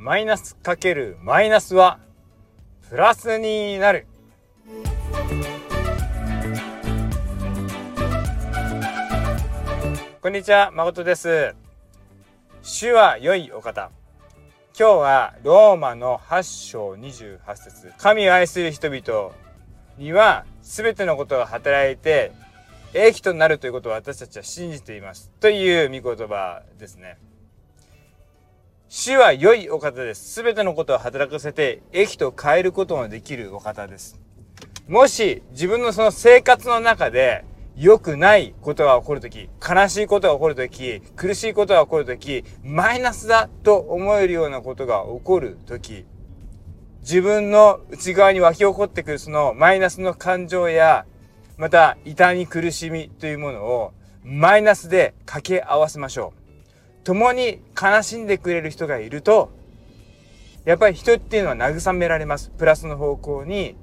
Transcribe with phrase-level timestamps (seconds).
[0.00, 1.98] マイナスかけるマイナスは
[2.88, 4.06] プラスになる。
[10.22, 11.52] こんにちは、誠です。
[12.62, 13.90] 主は良いお方。
[14.78, 19.32] 今日はローマの8章28節神を愛する人々
[19.96, 22.30] には全てのことが働いて
[22.94, 25.32] 益となるということを私たちは信じています。
[25.40, 27.18] という御言葉ですね。
[28.90, 30.32] 主は良いお方です。
[30.32, 34.18] すべてのことを働かせて、益と変えることのできるお方です。
[34.88, 37.44] もし、自分のその生活の中で、
[37.76, 46.06] 良くないことが起こるとき、悲しいことが起こるとき、苦しいことが起こるとき、マイナスだと思えるようなことが起こるとき、
[47.02, 51.04] 自分の内側に湧き起こってくるそのマイナスの感情や、
[51.58, 53.92] また痛み苦しみというものを
[54.24, 56.47] マイナスで掛け合わせましょう。
[57.08, 59.50] 共に悲しんでくれる人がいると、
[60.66, 62.50] やっぱり人っていうのは慰められます。
[62.50, 63.76] プラスの方向に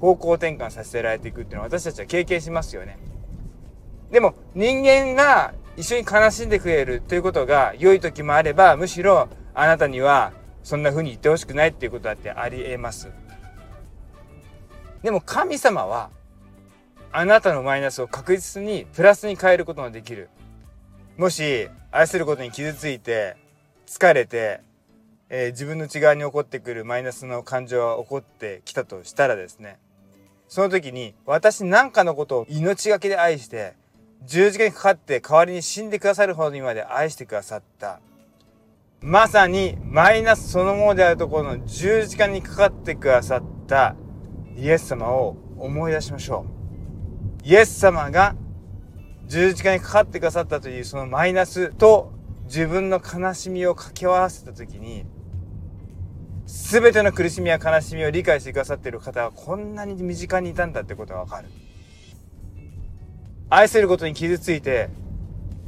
[0.00, 2.98] 方向転換させられていくっていうのは私たちは経験しますよね。
[4.10, 10.32] でも人間が一緒に悲しんでくれるということが良い時もあれば、むしろあなたには
[10.64, 13.08] そんな風に言ってほしくないっていうことだってあり得ます。
[15.04, 16.10] でも神様は
[17.12, 20.28] あなたのマイナスを確実にプラスに変えることができる。
[21.16, 23.38] もし愛することに傷ついて
[23.86, 24.60] 疲れて、
[25.30, 29.78] えー、自分の内側に起こってくるマイナスの感情が起こってきたとしたらですね
[30.46, 33.76] その時に私なんかのことを命がけで愛して
[34.26, 38.00] 十字架にかかって代わりに死んでくださるほどにまで愛してくださった。
[39.00, 43.94] まさにマイナスそのものであるところの十字架にかかってくださった
[44.56, 46.44] イエス様を思い出しましょ
[47.44, 47.48] う。
[47.48, 48.34] イエス様が
[49.26, 52.12] 十字架にかかってくださったというそのマイナスと
[52.44, 55.04] 自分の悲しみを掛け合わせた時に
[56.46, 61.48] 全ての苦しみや悲しみを理解してくださっている方はこんなに身近にいたんだってことがわかる。
[63.48, 64.88] 愛せることに傷ついて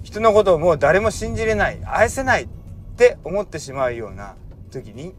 [0.03, 2.49] 人のことをもう誰も信じれない愛せないっ
[2.97, 4.35] て思ってしまうような
[4.71, 5.15] 時に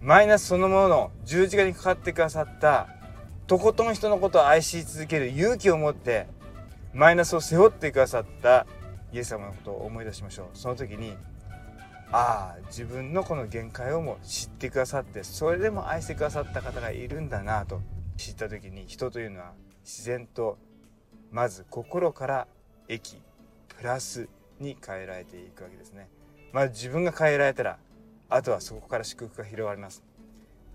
[0.00, 2.88] マイナスそのものの十字架にかかってくださった
[3.46, 6.26] とことん人のことを愛し続ける勇気を持って
[6.94, 8.66] マイナスを背負ってくださった
[9.12, 11.16] イエス様のことを思い出しましょうその時に
[12.12, 17.80] ああ自分のこの限界をも知ってくださってそれでも愛してくださった方がいるんだなと
[18.16, 19.52] 知った時に人というのは
[19.82, 20.56] 自然と
[21.32, 22.46] まず心から
[22.88, 23.20] 益
[23.68, 24.28] プラス
[24.60, 26.08] に変えられていくわけですね。
[26.52, 27.78] まず自分が変えられたら
[28.30, 30.02] あとはそこから祝福が広がります。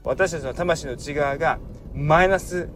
[0.04, 1.60] 私たちの魂の内側が
[1.94, 2.70] マイナス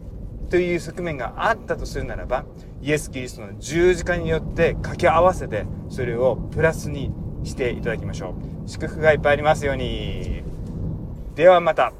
[0.54, 2.44] という側面があったとするならば
[2.80, 7.10] イエス・キリストの十字架によって掛け合わせてそれをプラスに
[7.42, 8.68] していただきましょう。
[8.70, 10.44] 祝福がいっぱいありますように。
[11.34, 11.92] ではまた。